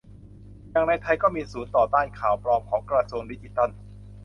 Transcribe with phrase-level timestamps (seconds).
[0.71, 3.69] อย่างในไทยก็มีทั้งศูนย์ต่อต้านข่าวปลอมของกระทรวงดิจิทัล